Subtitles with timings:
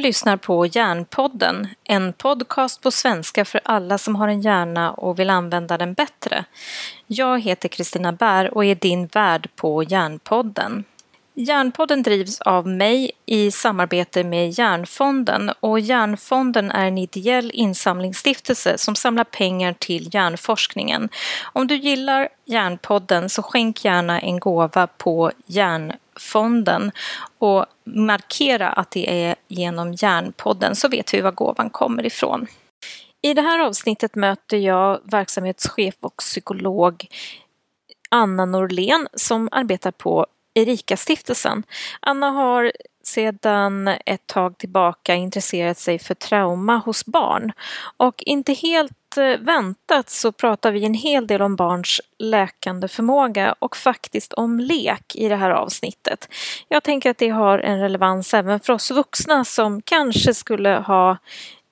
[0.00, 5.30] lyssnar på Hjärnpodden, en podcast på svenska för alla som har en hjärna och vill
[5.30, 6.44] använda den bättre.
[7.06, 10.84] Jag heter Kristina Bär och är din värd på Hjärnpodden.
[11.34, 18.96] Hjärnpodden drivs av mig i samarbete med Hjärnfonden och Hjärnfonden är en ideell insamlingsstiftelse som
[18.96, 21.08] samlar pengar till hjärnforskningen.
[21.52, 26.92] Om du gillar Hjärnpodden så skänk gärna en gåva på Hjärnfonden fonden
[27.38, 32.46] och markera att det är genom Hjärnpodden så vet vi var gåvan kommer ifrån.
[33.22, 37.06] I det här avsnittet möter jag verksamhetschef och psykolog
[38.10, 41.62] Anna Norlén som arbetar på Erika-stiftelsen.
[42.00, 42.72] Anna har
[43.10, 47.52] sedan ett tag tillbaka intresserat sig för trauma hos barn
[47.96, 53.54] och inte helt eh, väntat så pratar vi en hel del om barns läkande förmåga
[53.58, 56.28] och faktiskt om lek i det här avsnittet.
[56.68, 61.16] Jag tänker att det har en relevans även för oss vuxna som kanske skulle ha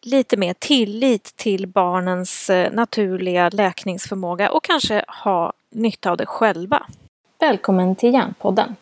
[0.03, 6.87] lite mer tillit till barnens eh, naturliga läkningsförmåga och kanske ha nytta av det själva.
[7.41, 8.77] Välkommen till Hjärnpodden!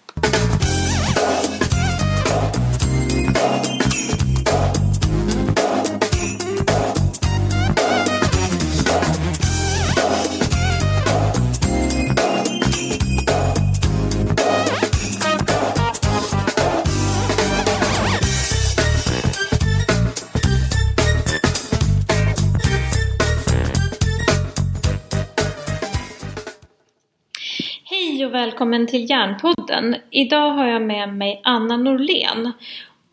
[28.16, 29.96] Hej och välkommen till Järnpodden.
[30.10, 32.52] Idag har jag med mig Anna Norlén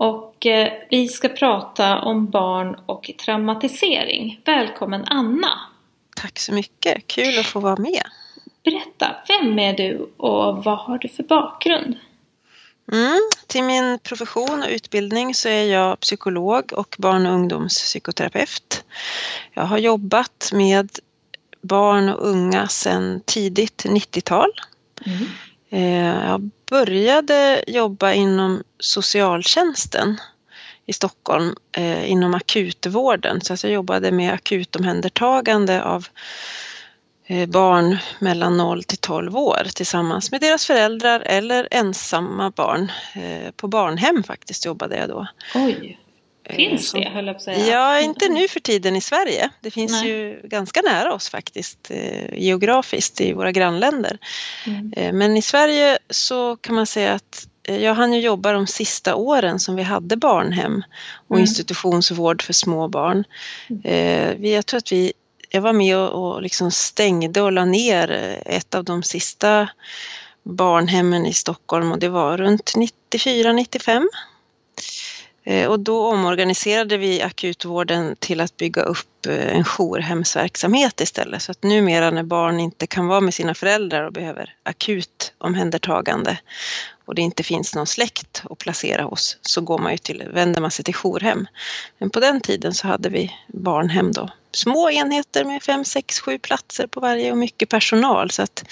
[0.04, 4.42] och eh, vi ska prata om barn och traumatisering.
[4.46, 5.60] Välkommen Anna!
[6.16, 8.04] Tack så mycket, kul att få vara med.
[8.64, 11.96] Berätta, vem är du och vad har du för bakgrund?
[12.92, 18.86] Mm, till min profession och utbildning så är jag psykolog och barn och ungdomspsykoterapeut.
[19.54, 20.90] Jag har jobbat med
[21.62, 24.52] barn och unga sedan tidigt 90-tal
[25.06, 25.26] Mm.
[25.74, 30.18] Eh, jag började jobba inom socialtjänsten
[30.86, 33.42] i Stockholm eh, inom akutvården.
[33.42, 36.08] Så alltså jag jobbade med akutomhändertagande av
[37.26, 42.92] eh, barn mellan 0 till 12 år tillsammans med deras föräldrar eller ensamma barn.
[43.56, 45.28] På barnhem faktiskt jobbade jag då.
[45.56, 46.00] Oj.
[46.50, 47.68] Finns det, höll jag på säga.
[47.68, 49.50] Ja, inte nu för tiden i Sverige.
[49.62, 50.10] Det finns Nej.
[50.10, 54.18] ju ganska nära oss faktiskt eh, geografiskt i våra grannländer.
[54.68, 54.94] Mm.
[54.98, 58.68] Eh, men i Sverige så kan man säga att eh, jag hann ju jobba de
[58.68, 60.84] sista åren som vi hade barnhem
[61.28, 61.42] och mm.
[61.42, 63.24] institutionsvård för små barn.
[63.70, 63.82] Mm.
[63.84, 65.14] Eh, jag tror att vi,
[65.50, 69.70] jag var med och, liksom stängde och la ner ett av de sista
[70.44, 72.74] barnhemmen i Stockholm och det var runt
[73.12, 73.96] 94-95.
[73.96, 74.04] Eh,
[75.44, 81.42] Eh, och då omorganiserade vi akutvården till att bygga upp eh, en jourhemsverksamhet istället.
[81.42, 86.38] Så att numera när barn inte kan vara med sina föräldrar och behöver akut omhändertagande
[87.06, 90.62] och det inte finns någon släkt att placera hos så går man ju till, vänder
[90.62, 91.48] man sig till jourhem.
[91.98, 94.30] Men på den tiden så hade vi barnhem då.
[94.54, 98.66] Små enheter med fem, sex, sju platser på varje och mycket personal så att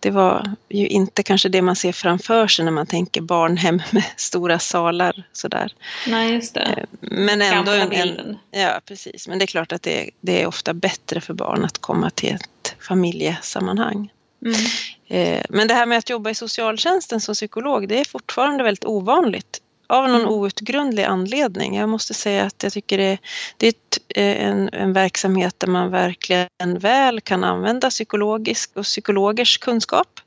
[0.00, 4.04] det var ju inte kanske det man ser framför sig när man tänker barnhem med
[4.16, 5.74] stora salar sådär.
[6.06, 6.60] Nej, just det.
[6.60, 9.28] Eh, men ändå en, en, Ja, precis.
[9.28, 12.34] Men det är klart att det, det är ofta bättre för barn att komma till
[12.34, 14.12] ett familjesammanhang.
[14.44, 14.60] Mm.
[15.08, 18.84] Eh, men det här med att jobba i socialtjänsten som psykolog, det är fortfarande väldigt
[18.84, 20.32] ovanligt av någon mm.
[20.32, 21.76] outgrundlig anledning.
[21.76, 23.18] Jag måste säga att jag tycker det,
[23.56, 28.84] det är ett, eh, en, en verksamhet där man verkligen väl kan använda psykologisk och
[28.84, 30.20] psykologers kunskap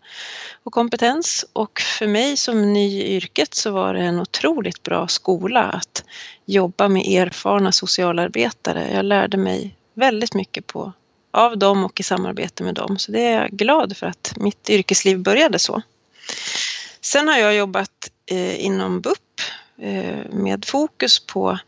[0.64, 1.46] och kompetens.
[1.54, 6.04] Och för mig som ny i yrket så var det en otroligt bra skola att
[6.46, 8.92] jobba med erfarna socialarbetare.
[8.94, 10.94] Jag lärde mig väldigt mycket på
[11.32, 12.98] av dem och i samarbete med dem.
[12.98, 15.82] Så det är jag glad för att mitt yrkesliv började så.
[17.02, 19.42] Sen har jag jobbat Eh, inom BUP
[19.78, 21.60] eh, med fokus på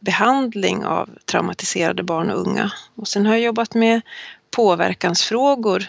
[0.00, 2.72] behandling av traumatiserade barn och unga.
[2.94, 4.00] Och sen har jag jobbat med
[4.50, 5.84] påverkansfrågor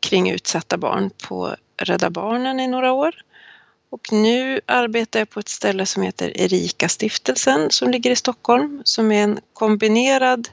[0.00, 3.14] kring utsatta barn på Rädda Barnen i några år.
[3.90, 9.12] Och nu arbetar jag på ett ställe som heter Erika-stiftelsen som ligger i Stockholm som
[9.12, 10.48] är en kombinerad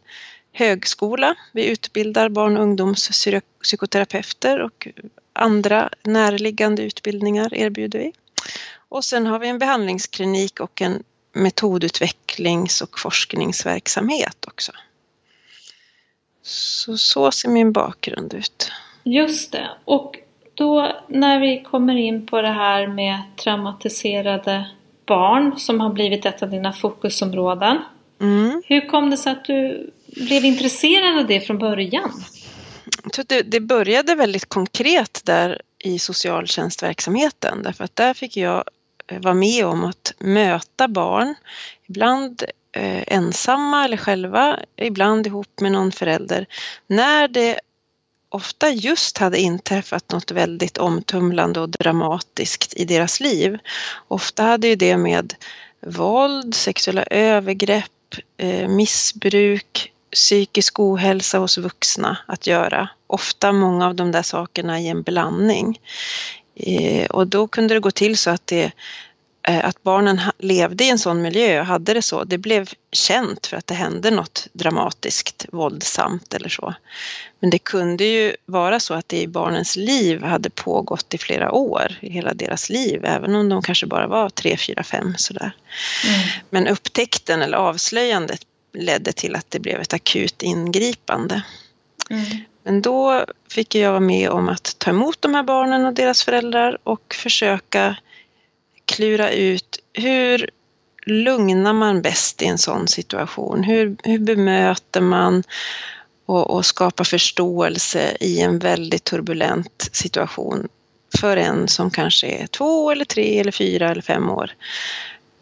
[0.52, 1.36] högskola.
[1.52, 4.88] Vi utbildar barn och ungdomspsykoterapeuter och
[5.34, 8.14] andra närliggande utbildningar erbjuder vi.
[8.90, 11.04] Och sen har vi en behandlingsklinik och en
[11.34, 14.72] metodutvecklings och forskningsverksamhet också.
[16.42, 18.72] Så, så ser min bakgrund ut.
[19.04, 19.70] Just det.
[19.86, 20.20] Och
[20.54, 24.70] då när vi kommer in på det här med traumatiserade
[25.06, 27.78] barn som har blivit ett av dina fokusområden.
[28.22, 28.62] Mm.
[28.66, 32.12] Hur kom det sig att du blev intresserad av det från början?
[33.28, 38.64] Det, det började väldigt konkret där i socialtjänstverksamheten därför att där fick jag
[39.08, 41.36] eh, vara med om att möta barn,
[41.86, 46.46] ibland eh, ensamma eller själva, ibland ihop med någon förälder,
[46.88, 47.60] när det
[48.30, 53.58] ofta just hade inträffat något väldigt omtumlande och dramatiskt i deras liv.
[54.08, 55.34] Ofta hade ju det med
[55.82, 62.90] våld, sexuella övergrepp, eh, missbruk, psykisk ohälsa hos vuxna att göra.
[63.08, 65.80] Ofta många av de där sakerna i en blandning.
[66.56, 68.72] Eh, och då kunde det gå till så att det
[69.48, 73.48] Eh, att barnen levde i en sån miljö och hade det så, det blev känt
[73.48, 76.74] för att det hände något dramatiskt, våldsamt eller så.
[77.40, 81.52] Men det kunde ju vara så att det i barnens liv hade pågått i flera
[81.52, 85.56] år, i hela deras liv, även om de kanske bara var tre, fyra, fem sådär.
[86.06, 86.20] Mm.
[86.50, 88.42] Men upptäckten eller avslöjandet
[88.76, 91.44] ledde till att det blev ett akut ingripande.
[92.10, 92.26] Mm.
[92.64, 96.24] Men då fick jag vara med om att ta emot de här barnen och deras
[96.24, 97.96] föräldrar och försöka
[98.86, 100.50] klura ut hur
[101.06, 103.64] lugnar man bäst i en sån situation?
[103.64, 105.44] Hur, hur bemöter man
[106.26, 110.68] och, och skapar förståelse i en väldigt turbulent situation
[111.18, 114.52] för en som kanske är två eller tre eller fyra eller fem år?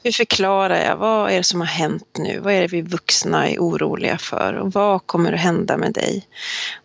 [0.03, 0.97] Hur förklarar jag?
[0.97, 2.39] Vad är det som har hänt nu?
[2.39, 4.53] Vad är det vi vuxna är oroliga för?
[4.53, 6.27] Och vad kommer att hända med dig?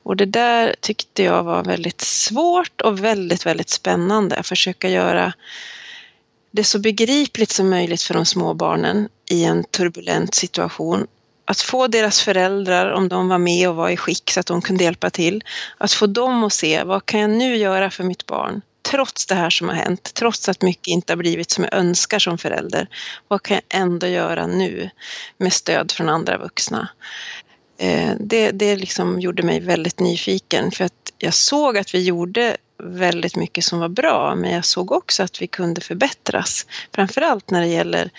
[0.02, 4.36] Och det där tyckte jag var väldigt svårt och väldigt, väldigt spännande.
[4.36, 5.32] Att försöka göra
[6.50, 11.06] det så begripligt som möjligt för de små barnen i en turbulent situation.
[11.44, 14.62] Att få deras föräldrar, om de var med och var i skick så att de
[14.62, 15.44] kunde hjälpa till,
[15.78, 18.62] att få dem att se vad kan jag nu göra för mitt barn?
[18.90, 22.19] Trots det här som har hänt, trots att mycket inte har blivit som jag önskar
[22.19, 22.88] som förälder,
[23.29, 24.90] vad kan jag ändå göra nu
[25.38, 26.88] med stöd från andra vuxna?
[27.79, 32.56] Eh, det, det liksom gjorde mig väldigt nyfiken för att jag såg att vi gjorde
[32.82, 36.67] väldigt mycket som var bra men jag såg också att vi kunde förbättras.
[36.94, 38.11] Framförallt när det gäller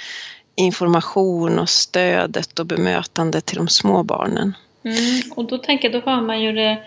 [0.55, 4.53] information och stödet och bemötandet till de små barnen.
[4.83, 6.83] Mm, och då tänker jag, då hör man ju det,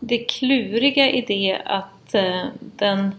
[0.00, 3.14] det kluriga i det att eh, den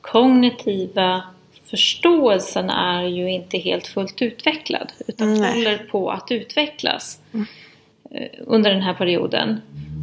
[0.00, 1.22] kognitiva
[1.70, 5.54] förståelsen är ju inte helt fullt utvecklad utan Nej.
[5.54, 7.46] håller på att utvecklas mm.
[8.10, 9.60] eh, under den här perioden.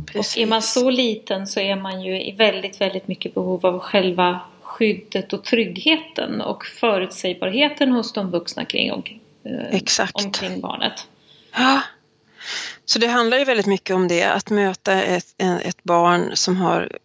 [0.07, 0.35] Precis.
[0.35, 3.79] Och är man så liten så är man ju i väldigt, väldigt mycket behov av
[3.79, 9.11] själva skyddet och tryggheten och förutsägbarheten hos de vuxna kring, och,
[9.43, 11.07] eh, omkring barnet.
[11.55, 11.81] Ja.
[12.85, 15.25] Så det handlar ju väldigt mycket om det, att möta ett,
[15.61, 16.97] ett barn som har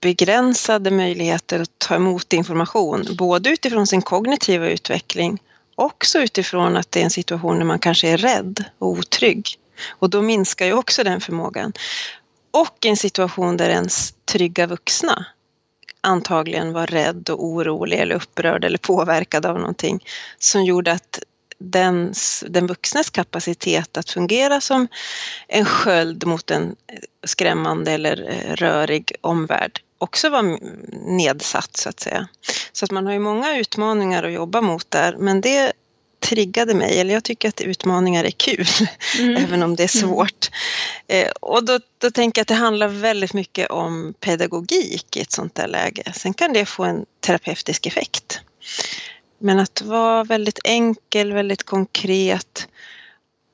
[0.00, 5.38] begränsade möjligheter att ta emot information, både utifrån sin kognitiva utveckling
[5.78, 9.46] också utifrån att det är en situation där man kanske är rädd och otrygg.
[9.88, 11.72] Och då minskar ju också den förmågan.
[12.50, 15.26] Och en situation där ens trygga vuxna
[16.00, 20.04] antagligen var rädd och orolig eller upprörd eller påverkad av någonting
[20.38, 21.18] som gjorde att
[21.58, 24.88] dens, den vuxnes kapacitet att fungera som
[25.48, 26.76] en sköld mot en
[27.26, 30.58] skrämmande eller eh, rörig omvärld också var
[31.16, 32.28] nedsatt så att säga.
[32.72, 35.72] Så att man har ju många utmaningar att jobba mot där men det
[36.20, 38.66] triggade mig, eller jag tycker att utmaningar är kul,
[39.18, 39.36] mm.
[39.44, 40.08] även om det är mm.
[40.08, 40.50] svårt.
[41.08, 41.32] Mm.
[41.40, 45.54] och då, då tänker jag att det handlar väldigt mycket om pedagogik i ett sånt
[45.54, 46.12] där läge.
[46.14, 48.40] Sen kan det få en terapeutisk effekt.
[49.38, 52.68] Men att vara väldigt enkel, väldigt konkret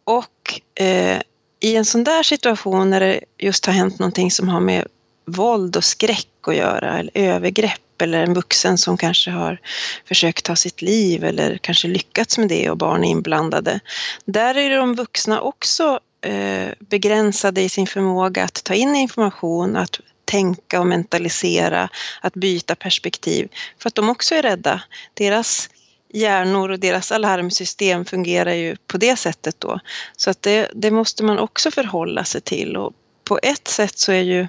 [0.05, 1.21] och eh,
[1.61, 4.87] i en sån där situation när det just har hänt någonting som har med
[5.27, 9.61] våld och skräck att göra, eller övergrepp eller en vuxen som kanske har
[10.09, 13.81] försökt ta sitt liv eller kanske lyckats med det och barn är inblandade.
[14.25, 20.01] Där är de vuxna också eh, begränsade i sin förmåga att ta in information, att
[20.25, 21.89] tänka och mentalisera,
[22.21, 24.83] att byta perspektiv för att de också är rädda.
[25.15, 25.71] Deras
[26.13, 29.81] hjärnor och deras alarmsystem fungerar ju på det sättet då.
[30.17, 32.93] Så att det, det måste man också förhålla sig till och
[33.25, 34.49] på ett sätt så är ju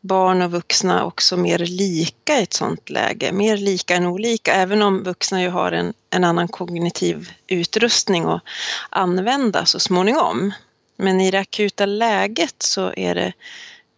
[0.00, 4.82] barn och vuxna också mer lika i ett sådant läge, mer lika än olika, även
[4.82, 8.42] om vuxna ju har en, en annan kognitiv utrustning att
[8.90, 10.52] använda så småningom.
[10.96, 13.32] Men i det akuta läget så är det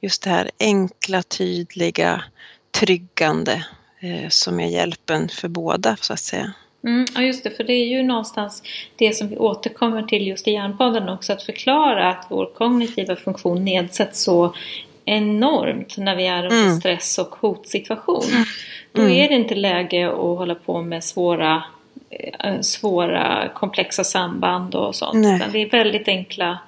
[0.00, 2.24] just det här enkla, tydliga,
[2.70, 3.66] tryggande
[4.00, 6.52] eh, som är hjälpen för båda så att säga.
[6.84, 8.62] Mm, ja just det, för det är ju någonstans
[8.96, 13.64] det som vi återkommer till just i Hjärnpodden också, att förklara att vår kognitiva funktion
[13.64, 14.54] nedsätts så
[15.04, 16.80] enormt när vi är under mm.
[16.80, 18.24] stress och hotsituation.
[18.30, 18.44] Mm.
[18.92, 21.64] Då är det inte läge att hålla på med svåra
[22.10, 25.14] eh, svåra komplexa samband och sånt.
[25.14, 25.36] Nej.
[25.36, 26.58] Utan det är väldigt enkla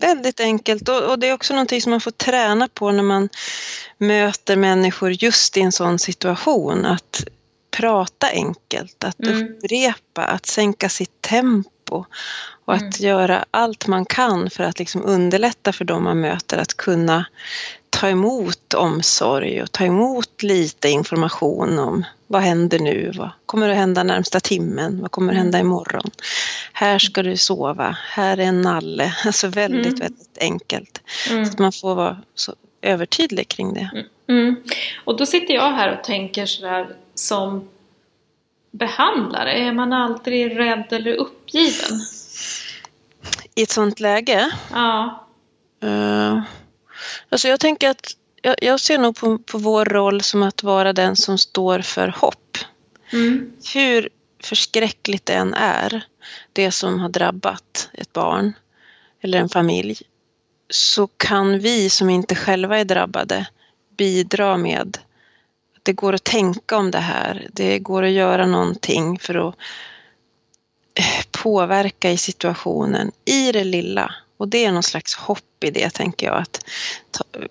[0.00, 3.28] Väldigt enkelt och, och, det är också någonting som man får träna på när man
[3.98, 6.86] möter människor just i en sån situation.
[6.86, 7.24] Att
[7.76, 9.44] prata enkelt, att mm.
[9.44, 12.04] upprepa, att sänka sitt tempo
[12.64, 13.10] och att mm.
[13.10, 17.24] göra allt man kan för att liksom underlätta för dem man möter att kunna
[17.90, 23.76] ta emot omsorg och ta emot lite information om vad händer nu, vad kommer att
[23.76, 25.66] hända närmsta timmen, vad kommer att hända mm.
[25.66, 26.10] imorgon.
[26.72, 29.14] Här ska du sova, här är en nalle.
[29.26, 29.98] Alltså väldigt, mm.
[29.98, 31.00] väldigt enkelt.
[31.30, 31.44] Mm.
[31.44, 33.90] Så att man får vara så övertydlig kring det.
[33.92, 34.06] Mm.
[34.28, 34.62] mm.
[35.04, 37.68] Och då sitter jag här och tänker sådär som
[38.70, 42.00] behandlare, är man alltid rädd eller uppgiven?
[43.54, 44.50] I ett sånt läge?
[44.72, 45.26] Ja.
[45.84, 46.42] Uh,
[47.28, 50.92] alltså jag tänker att jag, jag ser nog på, på, vår roll som att vara
[50.92, 52.58] den som står för hopp.
[53.12, 53.52] Mm.
[53.74, 54.08] Hur
[54.42, 56.04] förskräckligt det än är,
[56.52, 58.52] det som har drabbat ett barn
[59.20, 59.96] eller en familj,
[60.70, 63.46] så kan vi som inte själva är drabbade
[63.96, 64.98] bidra med
[65.82, 67.48] det går att tänka om det här.
[67.52, 69.54] Det går att göra någonting för att
[70.94, 74.14] eh, påverka i situationen i det lilla.
[74.36, 76.36] Och det är någon slags hopp i det, tänker jag.
[76.36, 76.64] Att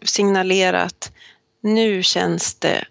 [0.02, 1.12] signalera att
[1.62, 2.86] nu känns det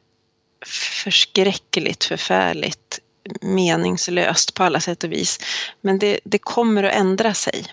[1.04, 2.98] förskräckligt, förfärligt,
[3.40, 5.38] meningslöst på alla sätt och vis.
[5.80, 7.66] Men det, det kommer att ändra sig.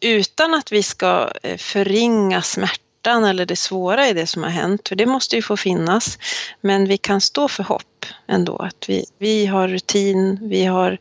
[0.00, 4.50] Utan att vi ska eh, förringa smärta smärtan eller det svåra i det som har
[4.50, 6.18] hänt, för det måste ju få finnas.
[6.60, 10.98] Men vi kan stå för hopp ändå, att vi, vi har rutin, vi har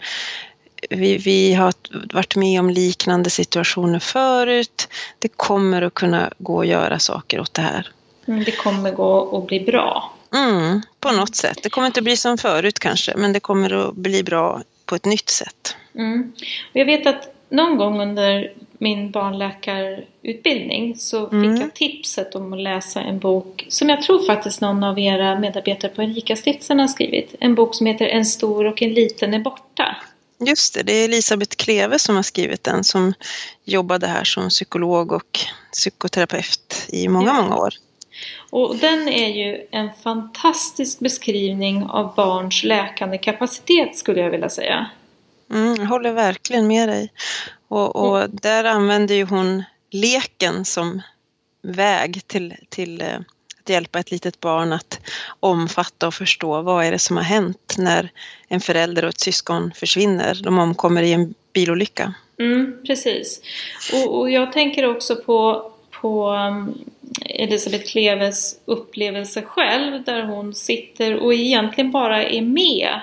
[0.90, 1.74] vi, vi har
[2.14, 4.88] varit med om liknande situationer förut.
[5.20, 7.92] Det kommer att kunna gå att göra saker åt det här.
[8.28, 10.14] Mm, det kommer gå att bli bra.
[10.34, 11.60] Mm, på något sätt.
[11.64, 15.06] Det kommer inte bli som förut kanske, men det kommer att bli bra på ett
[15.06, 15.76] nytt sätt.
[15.96, 16.34] Mm.
[16.74, 21.62] Jag vet att någon gång under min barnläkarutbildning så fick mm.
[21.62, 25.92] jag tipset om att läsa en bok som jag tror faktiskt någon av era medarbetare
[25.92, 27.36] på Erika-stiftelsen har skrivit.
[27.40, 29.96] En bok som heter En stor och en liten är borta.
[30.40, 33.14] Just det, det är Elisabeth Kleve som har skrivit den som
[33.64, 35.40] jobbade här som psykolog och
[35.74, 37.42] psykoterapeut i många, ja.
[37.42, 37.74] många år.
[38.50, 44.90] Och den är ju en fantastisk beskrivning av barns läkande kapacitet skulle jag vilja säga.
[45.52, 47.12] Mm, jag håller verkligen med dig.
[47.68, 48.32] Och, och mm.
[48.42, 51.02] där använder ju hon leken som
[51.62, 53.20] väg till, till eh,
[53.68, 55.00] att hjälpa ett litet barn att
[55.40, 58.12] omfatta och förstå vad är det som har hänt när
[58.48, 60.40] en förälder och ett syskon försvinner.
[60.44, 62.14] De omkommer i en bilolycka.
[62.40, 63.42] Mm, precis.
[63.94, 66.86] Och, och jag tänker också på, på um,
[67.26, 73.00] Elisabeth Kleves upplevelse själv där hon sitter och egentligen bara är med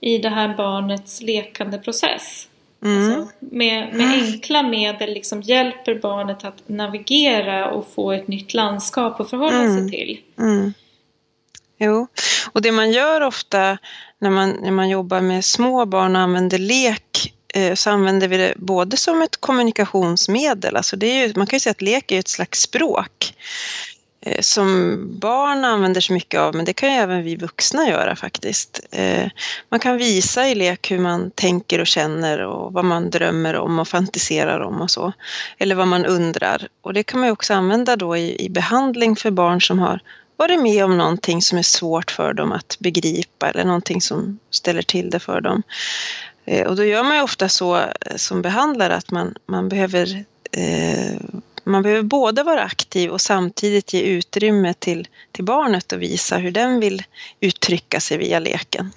[0.00, 2.47] i det här barnets lekande process.
[2.84, 3.12] Mm.
[3.12, 9.20] Alltså, med, med enkla medel liksom hjälper barnet att navigera och få ett nytt landskap
[9.20, 9.78] att förhålla mm.
[9.78, 10.20] sig till.
[10.38, 10.72] Mm.
[11.78, 12.06] Jo,
[12.52, 13.78] och det man gör ofta
[14.18, 18.36] när man, när man jobbar med små barn och använder lek eh, så använder vi
[18.36, 22.12] det både som ett kommunikationsmedel, alltså det är ju, man kan ju säga att lek
[22.12, 23.34] är ett slags språk.
[24.20, 28.16] Eh, som barn använder sig mycket av, men det kan ju även vi vuxna göra
[28.16, 28.80] faktiskt.
[28.90, 29.30] Eh,
[29.68, 33.78] man kan visa i lek hur man tänker och känner och vad man drömmer om
[33.78, 35.12] och fantiserar om och så.
[35.58, 36.68] Eller vad man undrar.
[36.80, 40.00] Och det kan man ju också använda då i, i behandling för barn som har
[40.36, 44.82] varit med om någonting som är svårt för dem att begripa eller någonting som ställer
[44.82, 45.62] till det för dem.
[46.44, 47.80] Eh, och då gör man ju ofta så
[48.16, 51.16] som behandlare att man, man behöver eh,
[51.68, 56.50] man behöver både vara aktiv och samtidigt ge utrymme till, till barnet och visa hur
[56.50, 57.02] den vill
[57.40, 58.92] uttrycka sig via leken.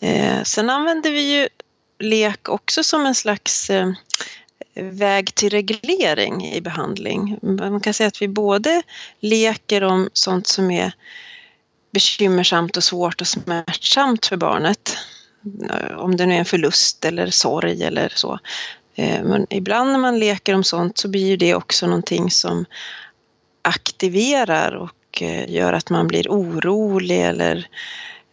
[0.00, 1.48] Eh, sen använder vi ju
[1.98, 3.92] lek också som en slags eh,
[4.74, 7.38] väg till reglering i behandling.
[7.42, 8.82] Man kan säga att vi både
[9.20, 10.92] leker om sånt som är
[11.92, 14.96] bekymmersamt och svårt och smärtsamt för barnet.
[15.70, 18.38] Eh, om det nu är en förlust eller sorg eller så.
[19.00, 22.64] Eh, men ibland när man leker om sånt så blir det också någonting som
[23.62, 27.68] aktiverar och eh, gör att man blir orolig eller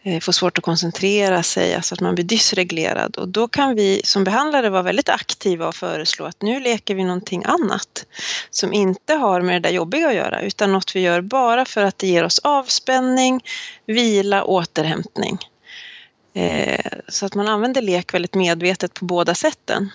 [0.02, 3.16] eh, får svårt att koncentrera sig, alltså att man blir dysreglerad.
[3.16, 7.04] Och då kan vi som behandlare vara väldigt aktiva och föreslå att nu leker vi
[7.04, 8.06] någonting annat
[8.50, 11.84] som inte har med det där jobbiga att göra utan något vi gör bara för
[11.84, 13.44] att det ger oss avspänning,
[13.86, 15.38] vila, återhämtning.
[17.08, 19.90] Så att man använder lek väldigt medvetet på båda sätten.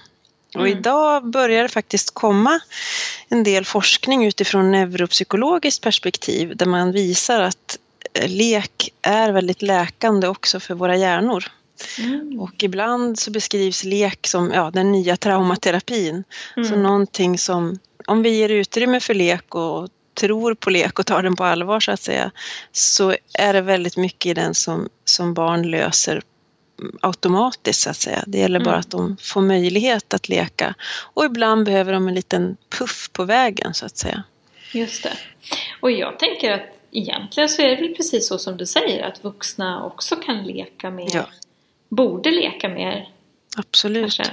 [0.56, 0.78] Och mm.
[0.78, 2.60] idag börjar det faktiskt komma
[3.30, 7.78] en del forskning utifrån neuropsykologiskt perspektiv där man visar att
[8.14, 11.46] eh, lek är väldigt läkande också för våra hjärnor.
[12.00, 12.40] Mm.
[12.40, 16.24] Och ibland så beskrivs lek som ja, den nya traumaterapin.
[16.58, 16.70] Mm.
[16.70, 21.24] Så någonting som, om vi ger utrymme för lek och tror på lek och tar
[21.24, 22.32] den på allvar så att säga,
[22.72, 26.22] så är det väldigt mycket i den som, som barn löser
[27.02, 28.24] automatiskt så att säga.
[28.28, 28.80] Det gäller bara mm.
[28.80, 30.76] att de får möjlighet att leka.
[31.14, 34.24] Och ibland behöver de en liten puff på vägen så att säga.
[34.74, 35.18] Just det.
[35.82, 39.24] Och jag tänker att egentligen så är det väl precis så som du säger att
[39.24, 41.10] vuxna också kan leka mer.
[41.14, 41.26] Ja.
[41.90, 43.10] Borde leka mer.
[43.58, 44.02] Absolut.
[44.02, 44.24] Kanske.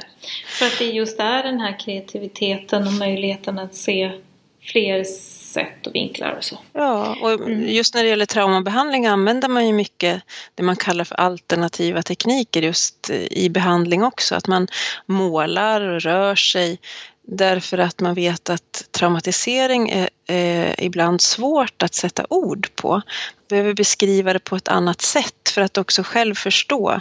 [0.47, 4.21] För att det är just där den här kreativiteten och möjligheten att se
[4.63, 5.05] fler
[5.53, 6.59] sätt och vinklar och så.
[6.73, 7.69] Ja, och mm.
[7.69, 10.23] just när det gäller traumabehandling använder man ju mycket
[10.55, 14.35] det man kallar för alternativa tekniker just i behandling också.
[14.35, 14.69] Att man
[15.07, 16.79] målar och rör sig
[17.23, 22.91] därför att man vet att traumatisering är, är ibland svårt att sätta ord på.
[22.91, 23.03] Man
[23.49, 27.01] behöver beskriva det på ett annat sätt för att också själv förstå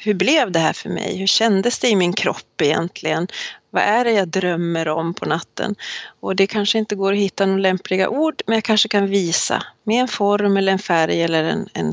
[0.00, 1.18] hur blev det här för mig?
[1.18, 3.28] Hur kändes det i min kropp egentligen?
[3.70, 5.74] Vad är det jag drömmer om på natten?
[6.20, 9.62] Och det kanske inte går att hitta några lämpliga ord, men jag kanske kan visa
[9.84, 11.92] med en form eller en färg eller en, en,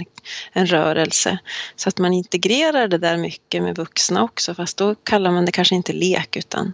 [0.54, 1.38] en rörelse.
[1.76, 5.52] Så att man integrerar det där mycket med vuxna också, fast då kallar man det
[5.52, 6.74] kanske inte lek utan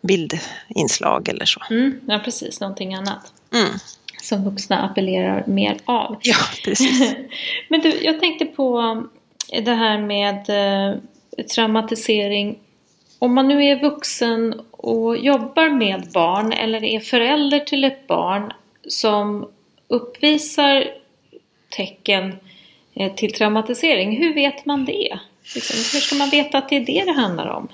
[0.00, 1.62] bildinslag eller så.
[1.70, 3.32] Mm, ja, precis, någonting annat.
[3.52, 3.70] Mm.
[4.22, 6.18] Som vuxna appellerar mer av.
[6.22, 7.14] Ja, precis.
[7.68, 8.80] men du, jag tänkte på
[9.52, 10.98] det här med eh,
[11.44, 12.58] traumatisering
[13.18, 18.52] om man nu är vuxen och jobbar med barn eller är förälder till ett barn
[18.88, 19.48] som
[19.88, 20.84] uppvisar
[21.76, 22.34] tecken
[22.94, 25.18] eh, till traumatisering, hur vet man det?
[25.54, 27.68] Liksom, hur ska man veta att det är det det handlar om?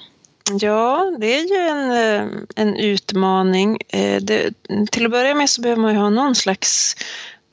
[0.60, 3.78] Ja, det är ju en, eh, en utmaning.
[3.88, 4.50] Eh, det,
[4.90, 6.96] till att börja med så behöver man ju ha någon slags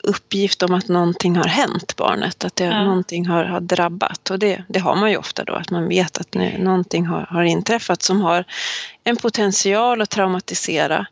[0.02, 2.84] uppgift om att någonting har hänt barnet, att det, ja.
[2.84, 4.30] någonting har, har drabbat.
[4.30, 7.26] Och det, det har man ju ofta då, att man vet att nu, någonting har,
[7.30, 8.44] har inträffat som har
[9.04, 11.06] en potential att traumatisera.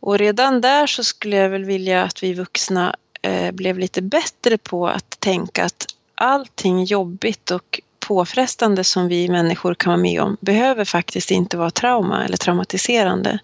[0.00, 4.58] Och redan där så skulle jag väl vilja att vi vuxna eh, blev lite bättre
[4.58, 10.36] på att tänka att allting jobbigt och påfrestande som vi människor kan vara med om
[10.40, 13.38] behöver faktiskt inte vara trauma eller traumatiserande.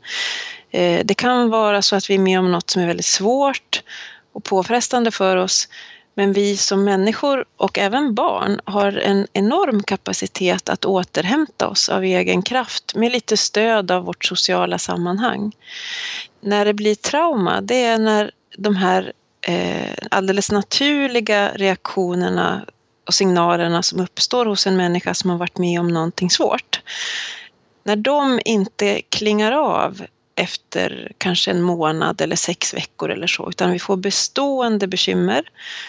[0.71, 3.83] Eh, det kan vara så att vi är med om något som är väldigt svårt
[4.33, 5.69] och påfrestande för oss.
[6.15, 12.05] Men vi som människor och även barn har en enorm kapacitet att återhämta oss av
[12.05, 15.53] egen kraft med lite stöd av vårt sociala sammanhang.
[16.41, 19.13] När det blir trauma, det är när de här
[19.47, 22.65] eh, alldeles naturliga reaktionerna
[23.07, 26.81] och signalerna som uppstår hos en människa som har varit med om någonting svårt.
[27.85, 30.03] När de inte klingar av
[30.41, 35.43] efter kanske en månad eller sex veckor eller så, utan vi får bestående bekymmer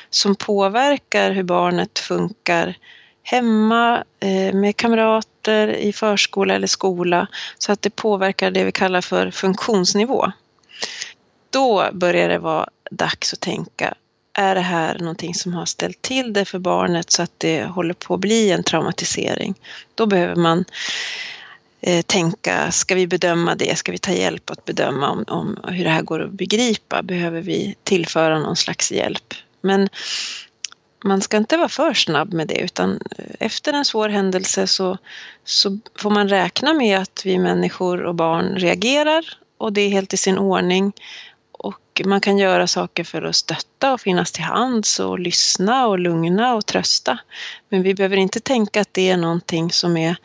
[0.09, 2.77] som påverkar hur barnet funkar
[3.23, 9.01] hemma, eh, med kamrater, i förskola eller skola, så att det påverkar det vi kallar
[9.01, 10.31] för funktionsnivå.
[11.49, 13.93] Då börjar det vara dags att tänka,
[14.33, 17.93] är det här någonting som har ställt till det för barnet så att det håller
[17.93, 19.55] på att bli en traumatisering?
[19.95, 20.65] Då behöver man
[21.81, 23.77] eh, tänka, ska vi bedöma det?
[23.77, 27.03] Ska vi ta hjälp att bedöma om, om hur det här går att begripa?
[27.03, 29.33] Behöver vi tillföra någon slags hjälp?
[29.61, 29.89] Men
[31.03, 34.97] man ska inte vara för snabb med det utan eh, efter en svår händelse så,
[35.45, 39.25] så får man räkna med att vi människor och barn reagerar
[39.57, 40.93] och det är helt i sin ordning
[41.99, 45.99] och man kan göra saker för att stötta och finnas till hands och lyssna och
[45.99, 47.17] lugna och trösta.
[47.69, 50.15] Men vi behöver inte tänka att det är någonting som är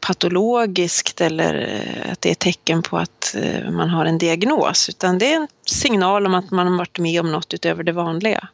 [0.00, 5.18] patologiskt eller eh, att det är tecken på att eh, man har en diagnos utan
[5.18, 8.48] det är en signal om att man har varit med om något utöver det vanliga.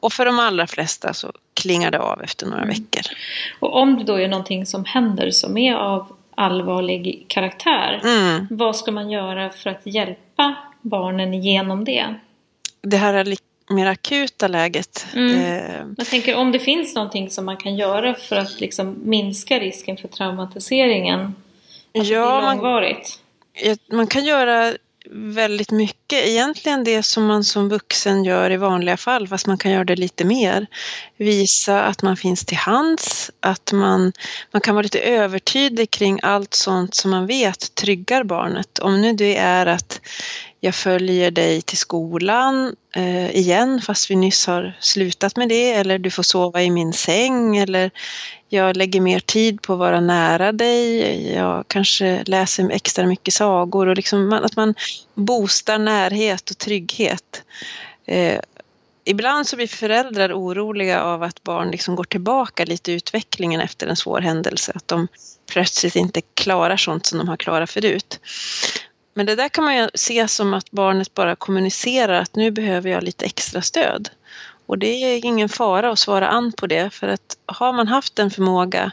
[0.00, 2.68] Och för de allra flesta så klingar det av efter några mm.
[2.68, 3.02] veckor.
[3.60, 8.46] Och om det då är någonting som händer som är av allvarlig karaktär, mm.
[8.50, 10.54] vad ska man göra för att hjälpa
[10.88, 12.14] barnen igenom det.
[12.82, 13.36] Det här är
[13.70, 15.06] mer akuta läget.
[15.14, 15.34] Mm.
[15.34, 15.86] Eh.
[15.96, 19.96] Jag tänker om det finns någonting som man kan göra för att liksom minska risken
[19.96, 21.34] för traumatiseringen.
[21.98, 23.20] Att ja, det långvarigt.
[23.64, 24.72] Man, man kan göra
[25.10, 26.26] väldigt mycket.
[26.26, 29.96] Egentligen det som man som vuxen gör i vanliga fall, fast man kan göra det
[29.96, 30.66] lite mer.
[31.16, 34.12] Visa att man finns till hands, att man,
[34.52, 38.78] man kan vara lite övertydlig kring allt sånt som man vet tryggar barnet.
[38.78, 40.00] Om nu det är att
[40.66, 45.98] jag följer dig till skolan eh, igen fast vi nyss har slutat med det eller
[45.98, 47.90] du får sova i min säng eller
[48.48, 51.32] jag lägger mer tid på att vara nära dig.
[51.32, 54.74] Jag kanske läser extra mycket sagor och liksom att man
[55.14, 57.42] boostar närhet och trygghet.
[58.06, 58.40] Eh,
[59.04, 63.86] ibland så blir föräldrar oroliga av att barn liksom går tillbaka lite i utvecklingen efter
[63.86, 64.72] en svår händelse.
[64.74, 65.08] Att de
[65.52, 68.20] plötsligt inte klarar sånt som de har klarat förut.
[69.16, 72.90] Men det där kan man ju se som att barnet bara kommunicerar att nu behöver
[72.90, 74.08] jag lite extra stöd.
[74.66, 78.18] Och det är ingen fara att svara an på det för att har man haft
[78.18, 78.92] en förmåga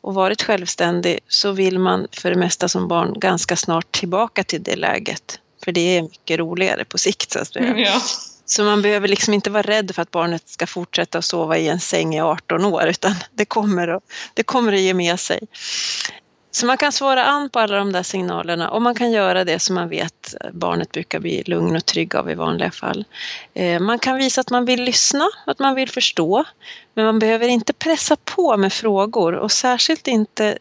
[0.00, 4.62] och varit självständig så vill man för det mesta som barn ganska snart tillbaka till
[4.62, 5.40] det läget.
[5.64, 7.74] För det är mycket roligare på sikt så att säga.
[7.76, 8.00] Ja.
[8.46, 11.68] Så man behöver liksom inte vara rädd för att barnet ska fortsätta att sova i
[11.68, 14.02] en säng i 18 år utan det kommer att,
[14.34, 15.40] det kommer att ge med sig.
[16.58, 19.58] Så man kan svara an på alla de där signalerna och man kan göra det
[19.58, 23.04] som man vet barnet brukar bli lugn och trygg av i vanliga fall.
[23.54, 26.44] Eh, man kan visa att man vill lyssna, att man vill förstå,
[26.94, 30.58] men man behöver inte pressa på med frågor och särskilt inte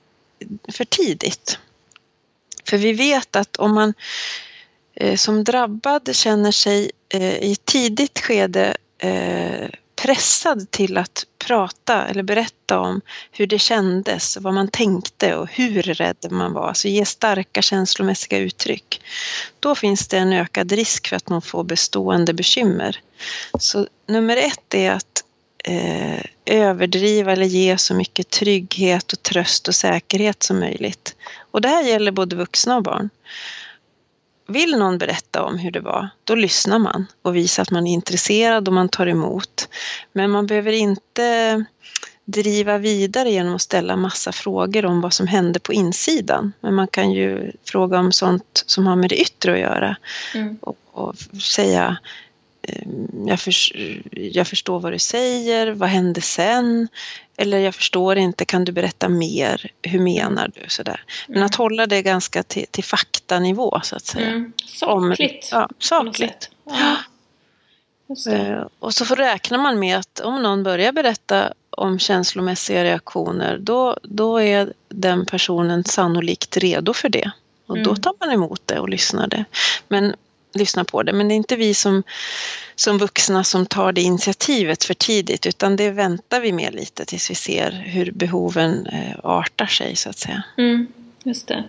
[0.72, 1.60] för tidigt.
[2.70, 3.94] För vi vet att om man
[4.96, 8.78] eh, som drabbad känner sig eh, i ett tidigt skede
[10.02, 15.84] pressad till att prata eller berätta om hur det kändes, vad man tänkte och hur
[15.84, 19.02] rädd man var, alltså ge starka känslomässiga uttryck.
[19.60, 23.00] Då finns det en ökad risk för att man får bestående bekymmer.
[23.60, 25.24] Så nummer ett är att
[25.64, 31.16] eh, överdriva eller ge så mycket trygghet och tröst och säkerhet som möjligt.
[31.52, 33.10] Och det här gäller både vuxna och barn
[34.48, 37.94] vill någon berätta om hur det var, då lyssnar man och visar att man är
[37.94, 39.70] intresserad och man tar emot.
[40.14, 41.66] Men man behöver inte
[42.26, 46.54] driva vidare genom att ställa massa frågor om vad som hände på insidan.
[46.60, 49.98] Men man kan ju fråga om sånt som har med det yttre att göra
[50.36, 50.58] mm.
[50.62, 51.98] och, och, säga
[53.28, 53.54] jag, för,
[54.18, 56.88] jag förstår vad du säger, vad hände sen?
[57.38, 59.72] Eller jag förstår inte, kan du berätta mer?
[59.82, 60.70] Hur menar du?
[60.70, 61.04] Sådär.
[61.28, 61.46] Men mm.
[61.46, 64.28] att hålla det ganska till, till faktanivå så att säga.
[64.28, 64.54] Mm.
[64.66, 65.54] Sakligt.
[65.54, 66.50] Om, ja, sakligt.
[66.64, 66.98] Ja.
[68.30, 73.98] Ehm, och så räknar man med att om någon börjar berätta om känslomässiga reaktioner då,
[74.04, 77.32] då är den personen sannolikt redo för det.
[77.66, 78.02] Och då mm.
[78.02, 79.46] tar man emot det och lyssnar det.
[79.88, 80.16] Men
[80.54, 81.14] lyssna på det.
[81.14, 82.04] Men det är inte vi som,
[82.76, 87.32] som vuxna som tar det initiativet för tidigt utan det väntar vi med lite tills
[87.32, 90.44] vi ser hur behoven eh, artar sig så att säga.
[90.58, 90.88] Mm,
[91.24, 91.64] just det.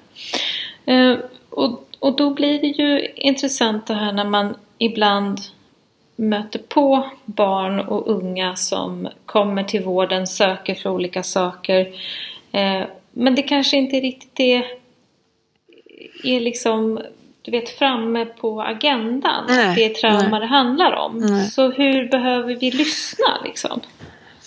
[0.93, 1.17] Eh,
[1.51, 5.41] och, och då blir det ju intressant det här när man ibland
[6.17, 11.81] möter på barn och unga som kommer till vården, söker för olika saker.
[12.53, 14.65] Eh, men det kanske inte riktigt är,
[16.25, 17.01] är liksom
[17.51, 19.45] du vet, framme på agendan.
[19.49, 20.41] Nej, det är trauma nej.
[20.41, 21.19] det handlar om.
[21.19, 21.45] Nej.
[21.47, 23.81] Så hur behöver vi lyssna liksom?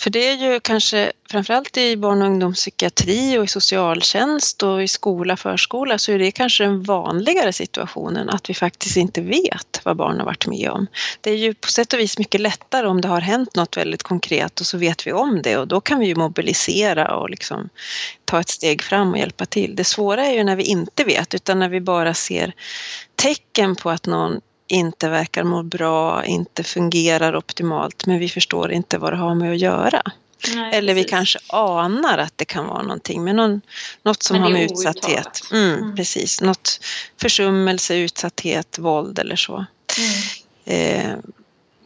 [0.02, 4.88] För det är ju kanske framförallt i barn och ungdomspsykiatri och i socialtjänst och i
[4.88, 9.98] skola, förskola så är det kanske den vanligare situationen att vi faktiskt inte vet vad
[9.98, 10.88] barn har varit med om.
[11.22, 14.04] Det är ju på sätt och vis mycket lättare om det har hänt något väldigt
[14.04, 17.70] konkret och så vet vi om det och då kan vi ju mobilisera och liksom
[18.26, 19.76] ta ett steg fram och hjälpa till.
[19.76, 22.54] Det svåra är ju när vi inte vet utan när vi bara ser
[23.16, 28.98] tecken på att någon inte verkar må bra, inte fungerar optimalt men vi förstår inte
[28.98, 30.02] vad det har med att göra.
[30.56, 31.08] Nej, Eller precis.
[31.08, 33.62] vi kanske anar att det kan vara någonting med någon,
[34.04, 35.42] något som har med utsatthet.
[35.52, 35.96] Mm, mm.
[35.96, 36.80] Precis, något
[37.22, 39.66] försummelse, utsatthet, våld eller så.
[40.66, 41.10] Mm.
[41.10, 41.16] Eh,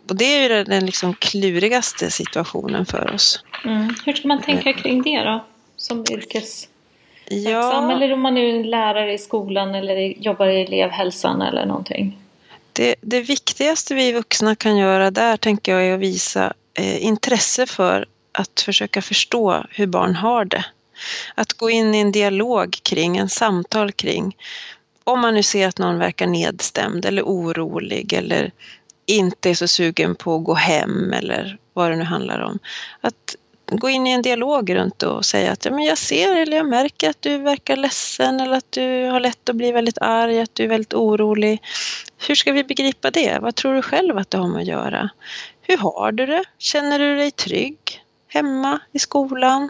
[0.10, 3.44] och det är ju den liksom klurigaste situationen för oss.
[3.64, 3.96] Mm.
[4.06, 4.76] Hur ska man tänka eh.
[4.76, 5.46] kring det då?
[5.78, 6.68] Som yrkes...
[7.28, 7.92] Ja.
[7.92, 12.18] Eller om man är lärare i skolan eller jobbar i elevhälsan eller någonting?
[12.76, 17.66] Det, det viktigaste vi vuxna kan göra där tänker jag är att visa eh, intresse
[17.66, 20.66] för att försöka förstå hur barn har det.
[21.36, 24.36] Att gå in i en dialog kring, en samtal kring
[25.04, 28.52] om man nu ser att någon verkar nedstämd eller orolig eller
[29.06, 32.60] inte är så sugen på att gå hem eller vad det nu handlar om.
[33.02, 33.36] Att
[33.68, 36.70] gå in i en dialog runt och säga att ja, men jag ser eller jag
[36.70, 40.56] märker att du verkar ledsen eller att du har lätt att bli väldigt arg, att
[40.56, 41.62] du är väldigt orolig.
[42.28, 43.40] Hur ska vi begripa det?
[43.42, 45.10] Vad tror du själv att det har med att göra?
[45.62, 46.44] Hur har du det?
[46.58, 48.02] Känner du dig trygg?
[48.28, 49.70] Hemma, i skolan,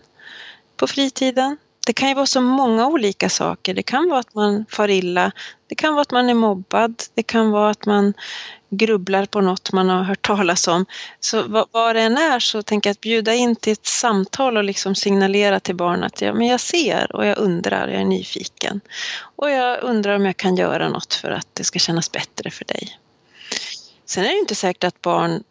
[0.77, 1.57] på fritiden?
[1.85, 3.73] Det kan ju vara så många olika saker.
[3.73, 5.31] Det kan vara att man far illa.
[5.67, 7.03] Det kan vara att man är mobbad.
[7.13, 8.13] Det kan vara att man
[8.69, 10.85] grubblar på något man har hört talas om.
[11.19, 14.57] Så vad, vad det än är så tänker jag att bjuda in till ett samtal
[14.57, 18.05] och liksom signalera till barnet att ja, men jag ser och jag undrar, jag är
[18.05, 18.81] nyfiken.
[19.35, 22.65] Och jag undrar om jag kan göra något för att det ska kännas bättre för
[22.65, 22.99] dig.
[24.05, 25.43] Sen är det inte säkert att barn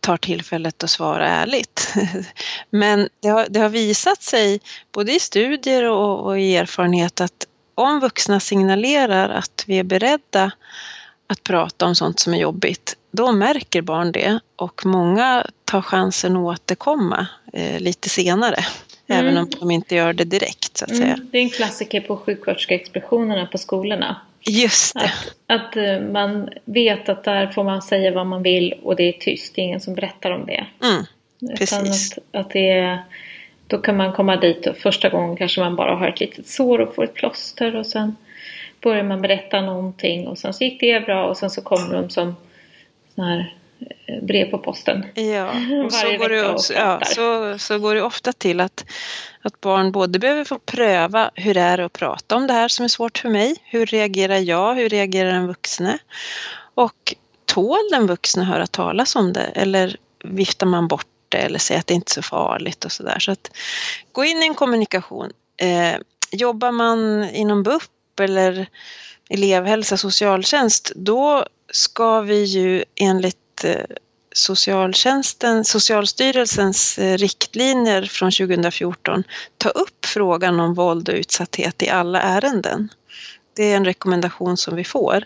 [0.00, 1.94] tar tillfället att svara ärligt.
[2.70, 4.60] Men det har, det har visat sig
[4.92, 10.52] både i studier och, och i erfarenhet att om vuxna signalerar att vi är beredda
[11.26, 16.36] att prata om sånt som är jobbigt, då märker barn det och många tar chansen
[16.36, 18.64] att återkomma eh, lite senare.
[19.06, 19.26] Mm.
[19.26, 21.02] Även om de inte gör det direkt så att mm.
[21.02, 21.18] säga.
[21.32, 24.16] Det är en klassiker på sjuksköterskeexpeditionerna på skolorna.
[24.46, 25.12] Just det.
[25.46, 29.02] Att, att eh, man vet att där får man säga vad man vill och det
[29.02, 30.66] är tyst, det är ingen som berättar om det.
[30.82, 31.04] Mm.
[31.58, 32.18] Precis.
[32.18, 32.98] Att, att det är,
[33.66, 36.80] då kan man komma dit och första gången kanske man bara har ett litet sår
[36.80, 38.16] och får ett plåster och sen
[38.80, 42.10] börjar man berätta någonting och sen så gick det bra och sen så kommer de
[42.10, 42.36] som
[43.14, 43.54] sån här
[44.22, 45.04] brev på posten.
[45.14, 45.44] Ja,
[45.84, 48.84] och så går, det, också, ja, så, så går det ofta till att,
[49.42, 52.84] att barn både behöver få pröva hur det är att prata om det här som
[52.84, 53.56] är svårt för mig.
[53.64, 54.74] Hur reagerar jag?
[54.74, 55.98] Hur reagerar den vuxne?
[56.74, 57.14] Och
[57.44, 61.86] tål den vuxne höra talas om det eller viftar man bort det eller säger att
[61.86, 63.18] det inte är så farligt och sådär.
[63.18, 63.50] Så att
[64.12, 65.30] gå in i en kommunikation.
[65.56, 65.94] Eh,
[66.30, 68.66] jobbar man inom BUP eller
[69.30, 73.84] elevhälsa, socialtjänst, då ska vi ju enligt eh,
[74.32, 79.24] socialtjänsten, Socialstyrelsens eh, riktlinjer från 2014
[79.58, 82.88] ta upp frågan om våld och utsatthet i alla ärenden.
[83.56, 85.24] Det är en rekommendation som vi får.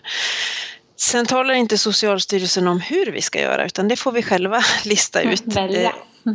[0.97, 5.21] Sen talar inte Socialstyrelsen om hur vi ska göra utan det får vi själva lista
[5.21, 5.43] ut.
[5.45, 5.81] Välja.
[5.81, 5.93] Eh,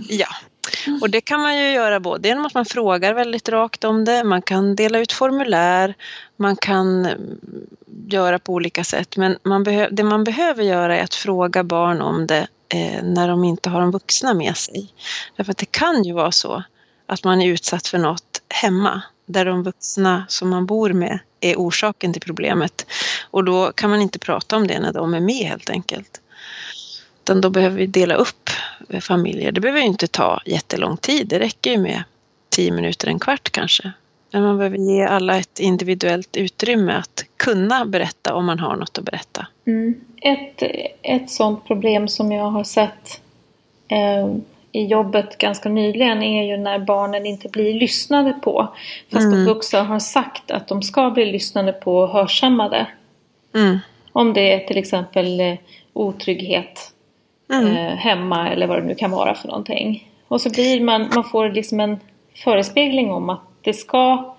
[0.09, 0.29] ja,
[1.01, 4.25] och det kan man ju göra både genom att man frågar väldigt rakt om det,
[4.25, 5.95] man kan dela ut formulär,
[6.41, 7.39] man kan mm,
[8.07, 9.17] göra på olika sätt.
[9.17, 13.45] Men man det man behöver göra är att fråga barn om det eh, när de
[13.45, 14.93] inte har de vuxna med sig.
[15.37, 16.63] Därför att det kan ju vara så
[17.07, 21.57] att man är utsatt för något hemma där de vuxna som man bor med är
[21.57, 22.87] orsaken till problemet.
[23.31, 26.21] Och då kan man inte prata om det när de är med helt enkelt.
[27.25, 28.51] Utan då behöver vi dela upp
[28.89, 29.53] eh, familjer.
[29.53, 31.29] Det behöver ju inte ta jättelång tid.
[31.29, 32.03] Det räcker ju med
[32.49, 33.93] tio minuter, en kvart kanske.
[34.33, 38.99] Men man behöver ge alla ett individuellt utrymme att kunna berätta om man har något
[38.99, 39.47] att berätta.
[39.67, 40.01] Mm.
[40.23, 40.63] Ett,
[41.03, 43.21] ett sådant problem som jag har sett
[43.89, 44.35] eh,
[44.73, 48.69] i jobbet ganska nyligen är ju när barnen inte blir lyssnade på.
[49.13, 49.39] Fast mm.
[49.39, 52.87] de vuxna har sagt att de ska bli lyssnade på och hörsammade.
[53.55, 53.79] Mm.
[54.13, 55.55] Om det är till exempel eh,
[55.93, 56.93] otrygghet
[57.53, 57.77] mm.
[57.77, 60.11] eh, hemma eller vad det nu kan vara för någonting.
[60.29, 62.01] Och så blir man, man får liksom en
[62.35, 64.37] förespegling om att det ska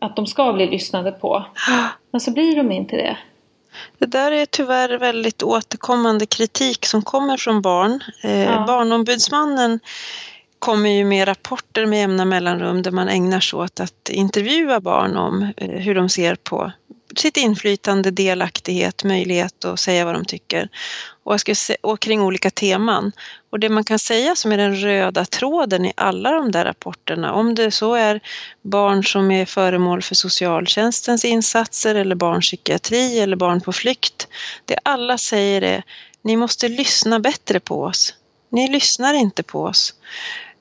[0.00, 1.44] att de ska bli lyssnade på.
[2.10, 3.16] Men så blir de inte det.
[3.98, 8.00] Det där är tyvärr väldigt återkommande kritik som kommer från barn.
[8.22, 8.64] Eh, ja.
[8.66, 9.80] Barnombudsmannen
[10.58, 15.16] kommer ju med rapporter med jämna mellanrum där man ägnar sig åt att intervjua barn
[15.16, 16.72] om eh, hur de ser på
[17.18, 20.68] sitt inflytande, delaktighet, möjlighet att säga vad de tycker.
[21.24, 23.12] Och, jag ska se, och kring olika teman.
[23.50, 27.32] Och det man kan säga som är den röda tråden i alla de där rapporterna,
[27.32, 28.20] om det så är
[28.62, 34.28] barn som är föremål för socialtjänstens insatser eller barnpsykiatri eller barn på flykt.
[34.64, 35.82] Det alla säger är,
[36.22, 38.14] ni måste lyssna bättre på oss.
[38.48, 39.94] Ni lyssnar inte på oss.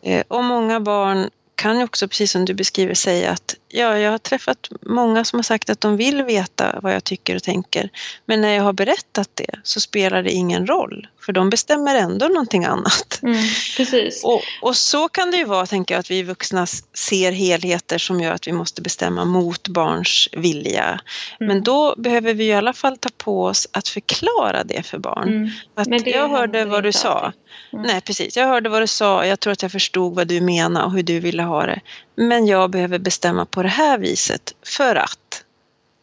[0.01, 1.29] Eh, och många barn
[1.63, 5.39] kan ju också, precis som du beskriver, säga att ja, jag har träffat många som
[5.39, 7.89] har sagt att de vill veta vad jag tycker och tänker.
[8.25, 12.25] Men när jag har berättat det så spelar det ingen roll, för de bestämmer ändå
[12.25, 13.19] någonting annat.
[13.23, 13.43] Mm,
[13.77, 14.23] precis.
[14.23, 18.21] Och, och, så kan det ju vara, tänker jag, att vi vuxna ser helheter som
[18.21, 20.83] gör att vi måste bestämma mot barns vilja.
[20.83, 20.99] Mm.
[21.39, 25.27] Men då behöver vi i alla fall ta på oss att förklara det för barn.
[25.27, 25.49] Mm.
[25.75, 27.33] Att jag hörde vad du sa.
[27.73, 27.85] Mm.
[27.85, 28.37] Nej, precis.
[28.37, 29.25] Jag hörde vad du sa.
[29.25, 31.81] Jag tror att jag förstod vad du menade och hur du ville ha det.
[32.15, 35.43] Men jag behöver bestämma på det här viset för att.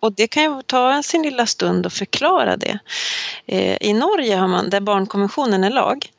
[0.00, 2.78] Och det kan ju ta sin lilla stund att förklara det.
[3.46, 6.10] Eh, I Norge har man, där barnkonventionen är lag,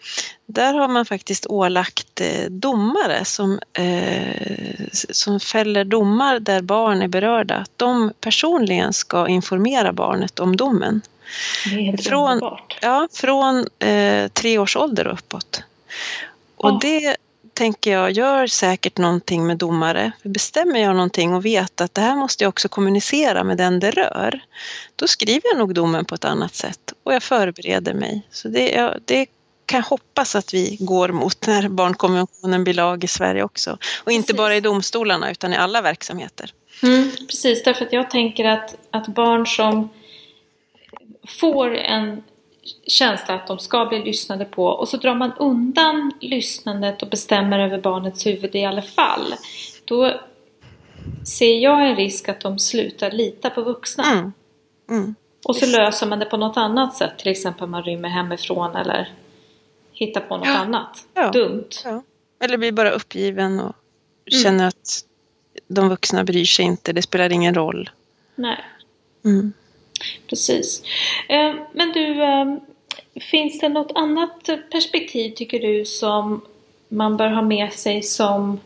[0.46, 7.08] där har man faktiskt ålagt eh, domare som, eh, som fäller domar där barn är
[7.08, 11.02] berörda, att de personligen ska informera barnet om domen.
[12.04, 12.42] från,
[12.82, 15.64] Ja, från eh, tre års ålder och uppåt.
[16.56, 16.80] Och oh.
[16.80, 17.18] det
[17.54, 20.12] tänker jag gör säkert någonting med domare.
[20.22, 23.80] För bestämmer jag någonting och vet att det här måste jag också kommunicera med den
[23.80, 24.42] det rör,
[24.96, 28.28] då skriver jag nog domen på ett annat sätt och jag förbereder mig.
[28.32, 29.26] Så det, det
[29.66, 33.78] kan jag hoppas att vi går mot när barnkonventionen blir lag i Sverige också.
[34.04, 34.38] Och inte precis.
[34.38, 36.54] bara i domstolarna utan i alla verksamheter.
[36.84, 39.90] Mm, precis, därför att jag tänker att, att barn som
[41.40, 42.24] får en
[42.88, 47.60] känsla att de ska bli lyssnade på och så drar man undan lyssnandet och bestämmer
[47.60, 49.34] över barnets huvud i alla fall.
[49.86, 50.22] Då
[51.28, 54.04] ser jag en risk att de slutar lita på vuxna.
[54.04, 54.34] Mm.
[54.90, 55.16] Mm.
[55.46, 57.18] Och så löser man det på något annat sätt.
[57.18, 59.14] Till exempel man rymmer hemifrån eller
[59.94, 60.58] hittar på något ja.
[60.58, 61.32] annat ja.
[61.32, 61.70] dumt.
[61.84, 62.04] Ja.
[62.40, 63.76] Eller blir bara uppgiven och
[64.32, 64.44] mm.
[64.44, 65.06] känner att
[65.68, 66.94] de vuxna bryr sig inte.
[66.94, 67.90] Det spelar ingen roll.
[68.36, 68.66] Nej.
[70.30, 70.84] Precis.
[71.30, 72.56] Eh, men du, eh,
[73.32, 76.42] finns det något annat perspektiv tycker du som
[76.88, 78.60] man bör ha med sig som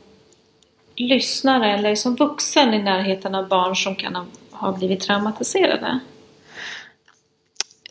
[0.95, 6.00] lyssnare eller som vuxen i närheten av barn som kan ha blivit traumatiserade?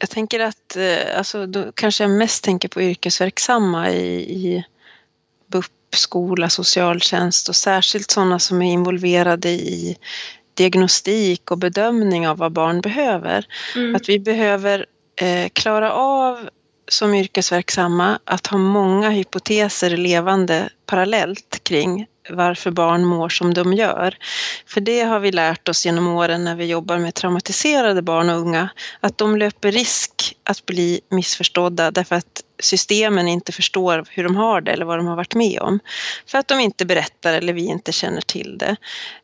[0.00, 4.64] Jag tänker att, eh, alltså, då kanske jag mest tänker på yrkesverksamma i, i
[5.46, 9.96] BUP, skola, socialtjänst och särskilt sådana som är involverade i
[10.54, 13.46] diagnostik och bedömning av vad barn behöver.
[13.76, 13.94] Mm.
[13.94, 14.86] Att vi behöver
[15.20, 16.48] eh, klara av
[16.88, 24.16] som yrkesverksamma att ha många hypoteser levande parallellt kring varför barn mår som de gör.
[24.66, 28.38] För det har vi lärt oss genom åren när vi jobbar med traumatiserade barn och
[28.38, 28.68] unga,
[29.00, 34.60] att de löper risk att bli missförstådda därför att systemen inte förstår hur de har
[34.60, 35.80] det eller vad de har varit med om.
[36.26, 38.76] För att de inte berättar eller vi inte känner till det.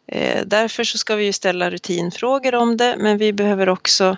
[0.06, 4.16] Eh, därför så ska vi ju ställa rutinfrågor om det, men vi behöver också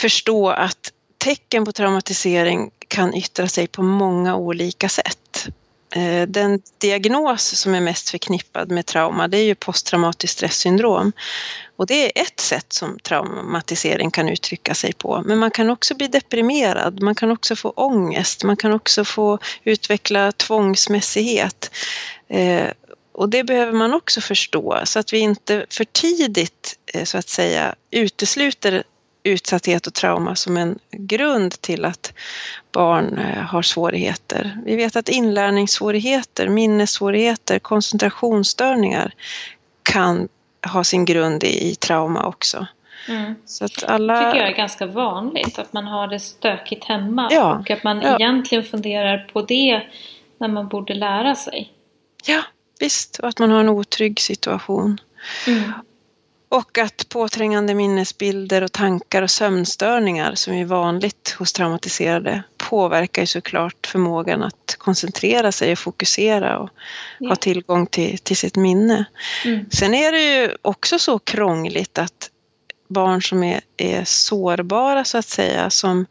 [0.00, 5.18] förstå att tecken på traumatisering kan yttra sig på många olika sätt.
[5.94, 11.12] Eh, den diagnos som är mest förknippad med trauma det är ju posttraumatiskt stresssyndrom.
[11.76, 15.22] Och det är ett sätt som traumatisering kan uttrycka sig på.
[15.24, 19.38] Men man kan också bli deprimerad, man kan också få ångest, man kan också få
[19.64, 21.70] utveckla tvångsmässighet.
[22.28, 22.68] Eh,
[23.14, 27.28] och det behöver man också förstå så att vi inte för tidigt eh, så att
[27.28, 28.84] säga utesluter
[29.22, 32.12] utsatthet och trauma som en grund till att
[32.72, 34.58] barn eh, har svårigheter.
[34.64, 39.14] Vi vet att inlärningssvårigheter, minnessvårigheter, koncentrationsstörningar
[39.82, 40.28] kan
[40.72, 42.66] ha sin grund i, i trauma också.
[43.08, 43.34] Mm.
[43.46, 44.20] Så att alla...
[44.20, 47.84] Det tycker jag är ganska vanligt, att man har det stökigt hemma ja, och att
[47.84, 48.16] man ja.
[48.16, 49.82] egentligen funderar på det
[50.38, 51.72] när man borde lära sig.
[52.24, 52.42] Ja,
[52.80, 55.00] visst, och att man har en otrygg situation.
[55.46, 55.72] Mm.
[56.52, 63.26] Och att påträngande minnesbilder och tankar och sömnstörningar som är vanligt hos traumatiserade påverkar ju
[63.26, 66.70] såklart förmågan att koncentrera sig och fokusera och
[67.18, 67.28] ja.
[67.28, 69.04] ha tillgång till, till sitt minne.
[69.44, 69.70] Mm.
[69.70, 72.30] Sen är det ju också så krångligt att
[72.88, 76.06] barn som är, är sårbara så att säga, som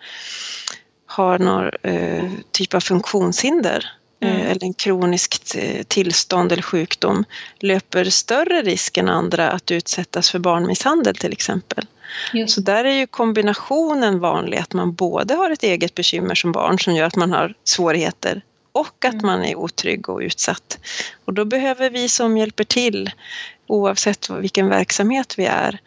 [1.06, 4.36] har någon eh, typ av funktionshinder Mm.
[4.36, 7.25] Eh, eller en kroniskt eh, tillstånd eller sjukdom
[7.60, 11.86] löper större risk än andra att utsättas för barnmisshandel till exempel.
[12.34, 12.53] Just.
[12.53, 16.79] Så där är ju kombinationen vanlig, att man både har ett eget bekymmer som barn
[16.79, 19.25] som gör att man har svårigheter och att mm.
[19.25, 20.79] man är otrygg och utsatt.
[21.25, 23.12] Och då behöver vi som hjälper till,
[23.67, 25.79] oavsett vilken verksamhet vi är,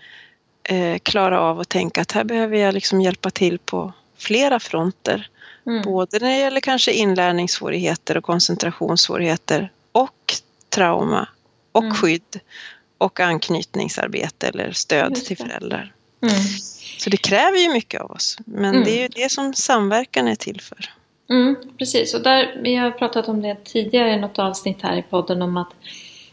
[0.65, 5.29] eh, klara av att tänka att här behöver jag liksom hjälpa till på flera fronter.
[5.67, 5.83] Mm.
[5.83, 10.35] Både när det gäller kanske inlärningssvårigheter och koncentrationssvårigheter och
[10.69, 11.29] trauma
[11.73, 11.95] och mm.
[11.95, 12.41] skydd
[12.99, 15.93] och anknytningsarbete eller stöd till föräldrar.
[16.23, 16.35] Mm.
[16.99, 18.39] Så det kräver ju mycket av oss.
[18.47, 18.85] Men mm.
[18.85, 20.91] det är ju det som samverkan är till för.
[21.31, 25.03] Mm, precis, och där, vi har pratat om det tidigare i något avsnitt här i
[25.03, 25.73] podden om att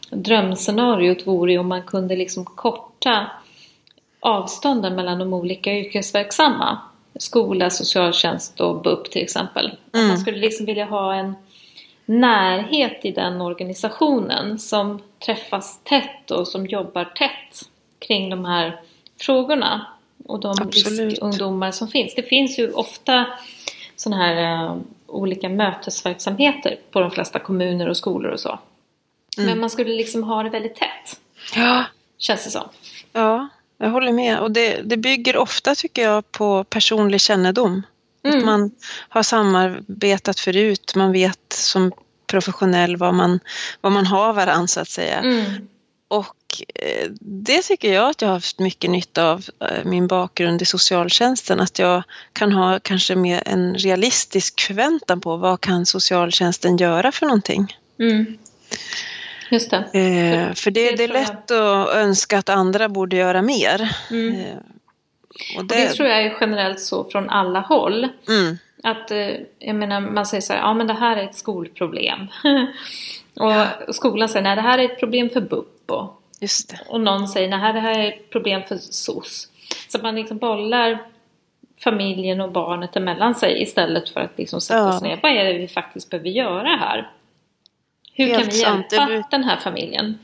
[0.09, 3.31] drömscenariot vore om man kunde liksom korta
[4.19, 6.79] avstånden mellan de olika yrkesverksamma
[7.21, 9.77] skola, socialtjänst och BUP till exempel.
[9.93, 10.07] Mm.
[10.07, 11.35] man skulle liksom vilja ha en
[12.05, 18.81] närhet i den organisationen som träffas tätt och som jobbar tätt kring de här
[19.19, 19.85] frågorna
[20.25, 22.15] och de riskungdomar som finns.
[22.15, 23.25] Det finns ju ofta
[23.95, 28.59] sådana här uh, olika mötesverksamheter på de flesta kommuner och skolor och så.
[29.37, 29.49] Mm.
[29.49, 31.19] Men man skulle liksom ha det väldigt tätt.
[31.55, 31.85] Ja.
[32.17, 32.69] Känns det som.
[33.13, 33.47] Ja.
[33.81, 34.39] Jag håller med.
[34.39, 37.81] Och det, det bygger ofta, tycker jag, på personlig kännedom.
[38.23, 38.37] Mm.
[38.37, 38.71] Att man
[39.09, 41.91] har samarbetat förut, man vet som
[42.27, 43.39] professionell vad man,
[43.81, 45.19] vad man har varann så att säga.
[45.19, 45.67] Mm.
[46.07, 50.61] Och eh, det tycker jag att jag har haft mycket nytta av eh, min bakgrund
[50.61, 51.59] i socialtjänsten.
[51.59, 52.03] Att jag
[52.33, 57.77] kan ha kanske mer en realistisk förväntan på vad kan socialtjänsten göra för någonting.
[57.99, 58.37] Mm.
[59.51, 59.77] Just det.
[59.77, 63.95] Eh, för det, det, det är lätt att önska att andra borde göra mer.
[64.11, 64.35] Mm.
[64.35, 64.55] Eh,
[65.57, 65.75] och det...
[65.75, 65.89] Och det...
[65.89, 68.07] tror jag är generellt så från alla håll.
[68.27, 68.57] Mm.
[68.83, 69.29] Att, eh,
[69.59, 72.19] jag menar, man säger så här, ja men det här är ett skolproblem.
[73.35, 73.67] och ja.
[73.89, 75.91] skolan säger, nej det här är ett problem för BUP.
[75.91, 76.23] Och,
[76.87, 79.47] och någon säger, nej det här är ett problem för SOS.
[79.87, 80.99] Så man liksom bollar
[81.83, 84.99] familjen och barnet emellan sig istället för att liksom sätta ja.
[84.99, 85.19] sig ner.
[85.23, 87.11] Vad är det vi faktiskt behöver göra här?
[88.13, 89.31] Hur Helt kan vi hjälpa sant.
[89.31, 90.19] den här familjen?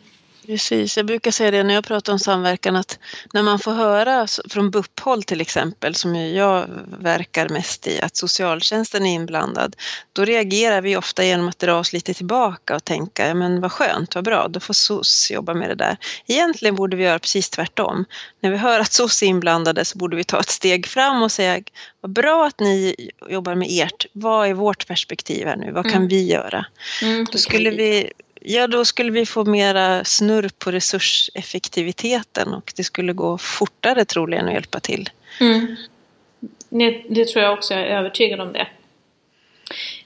[0.47, 2.99] Precis, jag brukar säga det när jag pratar om samverkan att
[3.33, 6.65] när man får höra från BUP-håll till exempel, som jag
[6.99, 9.75] verkar mest i, att socialtjänsten är inblandad,
[10.13, 13.71] då reagerar vi ofta genom att dra oss lite tillbaka och tänka, ja men vad
[13.71, 15.97] skönt, vad bra, då får SOS jobba med det där.
[16.27, 18.05] Egentligen borde vi göra precis tvärtom.
[18.41, 21.31] När vi hör att SOS är inblandade så borde vi ta ett steg fram och
[21.31, 21.61] säga,
[22.01, 22.95] vad bra att ni
[23.29, 26.07] jobbar med ert, vad är vårt perspektiv här nu, vad kan mm.
[26.07, 26.65] vi göra?
[27.01, 28.11] Mm, då skulle vi
[28.49, 34.47] Ja, då skulle vi få mera snurr på resurseffektiviteten och det skulle gå fortare troligen
[34.47, 35.09] att hjälpa till.
[35.39, 35.75] Mm.
[36.69, 38.67] Det, det, tror jag också, jag är övertygad om det.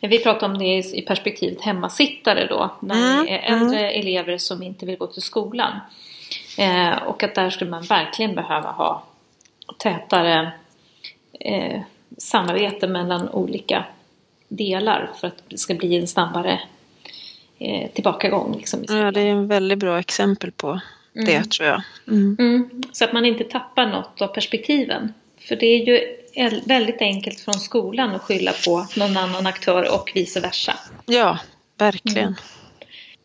[0.02, 3.26] Vi pratar om det i perspektivet hemmasittare då, när mm.
[3.26, 4.00] det är äldre mm.
[4.00, 5.80] elever som inte vill gå till skolan.
[6.58, 9.04] Eh, och att där skulle man verkligen behöva ha
[9.78, 10.52] tätare
[11.40, 11.82] eh,
[12.18, 13.86] samarbete mellan olika
[14.48, 16.62] delar för att det ska bli en snabbare
[17.62, 18.58] eh, tillbakagång.
[18.58, 20.68] Liksom, ja, det är en väldigt bra exempel på
[21.16, 21.26] mm.
[21.26, 21.82] det tror jag.
[22.08, 22.38] Mm.
[22.40, 22.70] Mm.
[22.92, 25.14] Så att man inte tappar något av perspektiven.
[25.40, 26.18] För det är ju
[26.66, 30.74] väldigt enkelt från skolan att skylla på någon annan aktör och vice versa.
[31.06, 31.40] Ja,
[31.78, 32.36] verkligen.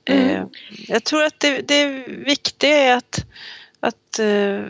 [0.05, 0.31] Mm.
[0.31, 0.45] Eh,
[0.89, 3.27] jag tror att det, det viktiga är att
[3.81, 4.61] att eh,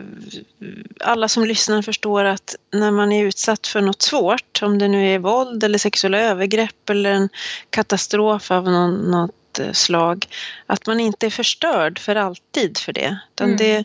[0.99, 5.13] alla som lyssnar förstår att när man är utsatt för något svårt, om det nu
[5.13, 7.29] är våld eller sexuella övergrepp eller en
[7.69, 9.31] katastrof av någon, något
[9.73, 10.25] slag,
[10.65, 13.17] att man inte är förstörd för alltid för det.
[13.45, 13.57] mm.
[13.57, 13.83] det,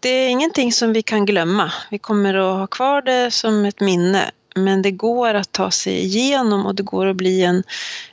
[0.00, 1.72] det är ingenting som vi kan glömma.
[1.90, 6.04] Vi kommer att ha kvar det som ett minne, men det går att ta sig
[6.04, 7.62] igenom och det går att bli en,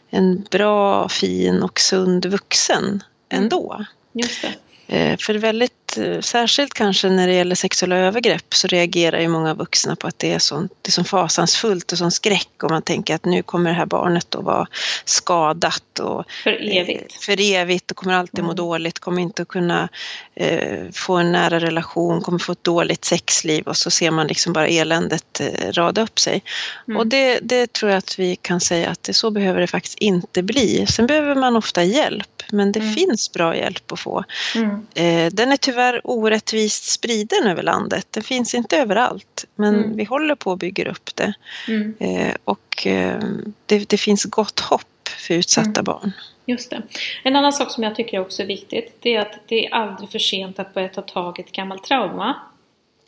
[0.09, 3.43] en bra, fin och sund vuxen mm.
[3.43, 3.85] ändå.
[4.13, 4.53] Just det.
[4.91, 9.53] Eh, för väldigt, eh, särskilt kanske när det gäller sexuella övergrepp så reagerar ju många
[9.53, 12.81] vuxna på att det är, sånt, det är så fasansfullt och sån skräck och man
[12.81, 14.67] tänker att nu kommer det här barnet att vara
[15.05, 18.55] skadat och för evigt, för evigt och kommer alltid må mm.
[18.55, 19.89] dåligt, kommer inte att kunna
[20.35, 24.53] eh, få en nära relation, kommer få ett dåligt sexliv och så ser man liksom
[24.53, 26.43] bara eländet eh, rada upp sig.
[26.87, 26.99] Mm.
[26.99, 29.97] Och det, det tror jag att vi kan säga att det, så behöver det faktiskt
[29.97, 30.85] inte bli.
[30.87, 32.93] Sen behöver man ofta hjälp men det mm.
[32.93, 34.23] finns bra hjälp att få.
[34.55, 34.87] Mm.
[34.93, 38.07] Eh, den är tyvärr orättvist spriden över landet.
[38.11, 39.95] Den finns inte överallt, men mm.
[39.95, 41.33] vi håller på att bygga upp det.
[41.67, 41.95] Mm.
[41.99, 43.19] Eh, och eh,
[43.65, 45.83] det, det, finns gott hopp för utsatta mm.
[45.83, 46.11] barn.
[46.45, 46.81] Just det.
[47.23, 50.09] En annan sak som jag tycker också är viktigt, det är att det är aldrig
[50.09, 52.35] för sent att börja ta tag i ett gammalt trauma.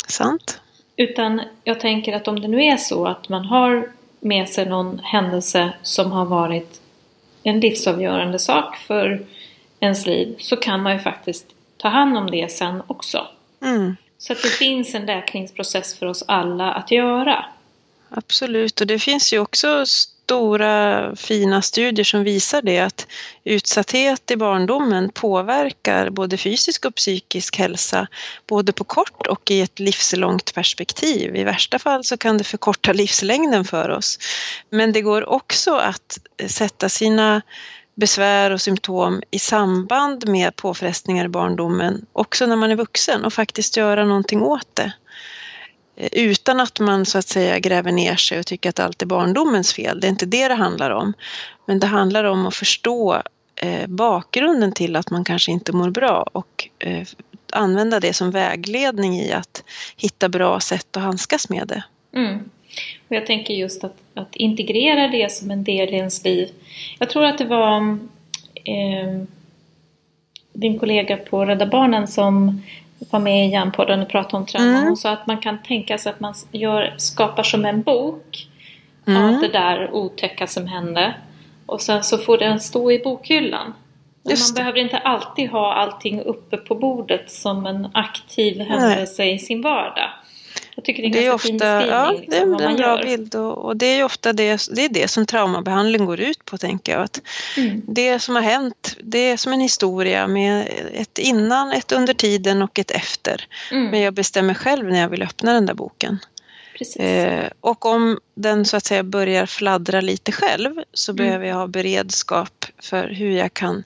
[0.08, 0.62] Sant.
[0.96, 3.90] Utan jag tänker att om det nu är så att man har
[4.20, 6.81] med sig någon händelse som har varit
[7.44, 9.26] en livsavgörande sak för
[9.80, 11.46] ens liv så kan man ju faktiskt
[11.78, 13.28] ta hand om det sen också.
[13.62, 13.96] Mm.
[14.18, 17.46] Så att det finns en läkningsprocess för oss alla att göra.
[18.14, 23.08] Absolut, och det finns ju också stora fina studier som visar det att
[23.44, 28.08] utsatthet i barndomen påverkar både fysisk och psykisk hälsa
[28.48, 31.36] både på kort och i ett livslångt perspektiv.
[31.36, 34.20] I värsta fall så kan det förkorta livslängden för oss.
[34.70, 37.42] Men det går också att sätta sina
[37.96, 43.34] besvär och symptom i samband med påfrestningar i barndomen också när man är vuxen och
[43.34, 44.94] faktiskt göra någonting åt det.
[45.96, 49.06] Eh, utan att man så att säga gräver ner sig och tycker att allt är
[49.06, 50.00] barndomens fel.
[50.00, 51.14] Det är inte det det handlar om.
[51.66, 53.22] Men det handlar om att förstå
[53.56, 57.08] eh, bakgrunden till att man kanske inte mår bra och eh,
[57.52, 59.64] använda det som vägledning i att
[59.98, 61.84] hitta bra sätt att handskas med det.
[62.16, 62.50] Mm.
[63.08, 66.50] Och jag tänker just att, att, integrera det som en del i ens liv.
[67.00, 67.98] Jag tror att det var
[68.56, 69.24] eh,
[70.54, 72.62] din kollega på Rädda Barnen som
[73.10, 74.70] var med i Hjärnpodden och pratade om trauma.
[74.70, 74.84] Mm.
[74.84, 78.48] Hon sa att man kan tänka sig att man gör, skapar som en bok
[79.08, 79.24] mm.
[79.24, 81.14] av det där otäcka som hände.
[81.66, 83.74] Och sen så får den stå i bokhyllan.
[84.24, 89.62] man behöver inte alltid ha allting uppe på bordet som en aktiv händelse i sin
[89.62, 90.10] vardag.
[90.76, 91.90] Jag tycker det är, det är ofta, fin beskrivning.
[91.90, 93.04] Ja, liksom, det är en bra gör.
[93.04, 96.58] bild och, och, det är ofta det, det, är det som traumabehandling går ut på
[96.58, 97.02] tänker jag.
[97.02, 97.22] Att
[97.58, 97.82] mm.
[97.88, 102.62] Det som har hänt, det är som en historia med ett innan, ett under tiden
[102.62, 103.48] och ett efter.
[103.72, 103.92] Mm.
[103.92, 106.20] Men jag bestämmer själv när jag vill öppna den där boken.
[106.96, 111.26] Eh, och om den så att säga börjar fladdra lite själv så mm.
[111.26, 113.84] behöver jag ha beredskap för hur jag kan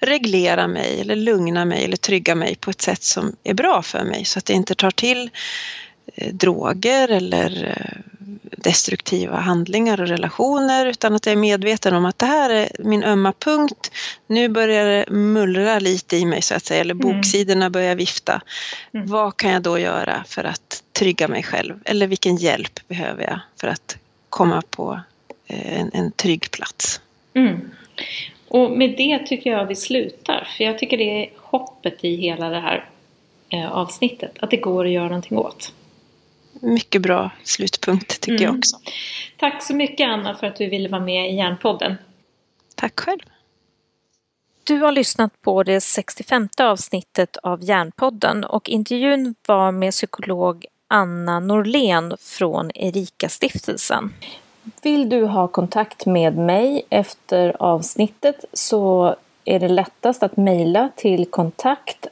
[0.00, 4.04] reglera mig eller lugna mig eller trygga mig på ett sätt som är bra för
[4.04, 5.30] mig så att jag inte tar till
[6.32, 7.98] droger eller eh,
[8.56, 13.04] destruktiva handlingar och relationer utan att jag är medveten om att det här är min
[13.04, 13.90] ömma punkt.
[14.26, 17.08] Nu börjar det mullra lite i mig så att säga, eller mm.
[17.08, 18.40] boksidorna börjar vifta.
[18.94, 19.06] Mm.
[19.06, 21.74] Vad kan jag då göra för att trygga mig själv?
[21.84, 23.96] Eller vilken hjälp behöver jag för att
[24.28, 25.00] komma på
[25.46, 27.00] eh, en, en trygg plats?
[27.34, 27.70] Mm.
[28.48, 32.48] Och med det tycker jag vi slutar, för jag tycker det är hoppet i hela
[32.48, 32.84] det här
[33.48, 35.72] eh, avsnittet, att det går att göra någonting åt.
[36.60, 38.44] Mycket bra slutpunkt tycker mm.
[38.44, 38.76] jag också.
[39.36, 41.96] Tack så mycket Anna för att du ville vara med i Järnpodden.
[42.74, 43.20] Tack själv.
[44.64, 51.40] Du har lyssnat på det 65 avsnittet av Järnpodden och intervjun var med psykolog Anna
[51.40, 54.14] Norlén från Erika-stiftelsen.
[54.82, 61.26] Vill du ha kontakt med mig efter avsnittet så är det lättast att mejla till
[61.26, 62.06] kontakt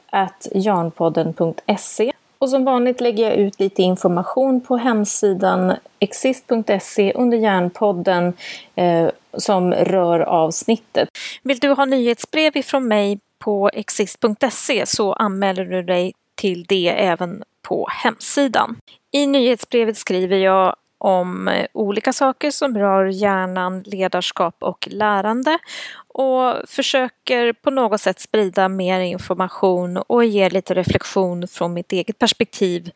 [0.53, 8.33] jarnpodden.se och som vanligt lägger jag ut lite information på hemsidan exist.se under Järnpodden
[8.75, 11.09] eh, som rör avsnittet.
[11.43, 17.43] Vill du ha nyhetsbrev ifrån mig på exist.se så anmäler du dig till det även
[17.61, 18.75] på hemsidan.
[19.11, 25.59] I nyhetsbrevet skriver jag om eh, olika saker som rör hjärnan, ledarskap och lärande
[26.07, 32.19] och försöker på något sätt sprida mer information och ge lite reflektion från mitt eget
[32.19, 32.91] perspektiv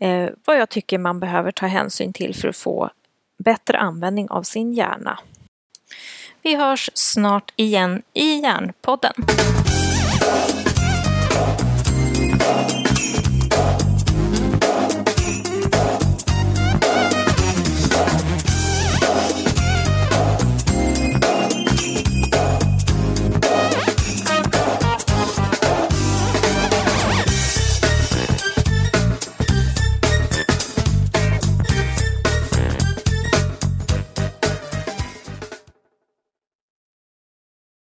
[0.00, 2.90] eh, vad jag tycker man behöver ta hänsyn till för att få
[3.38, 5.18] bättre användning av sin hjärna.
[6.42, 9.12] Vi hörs snart igen i Hjärnpodden.